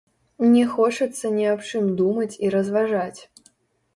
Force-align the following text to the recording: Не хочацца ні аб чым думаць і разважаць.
Не 0.53 0.61
хочацца 0.75 1.31
ні 1.35 1.45
аб 1.51 1.61
чым 1.71 1.91
думаць 2.01 2.39
і 2.47 2.51
разважаць. 2.55 3.21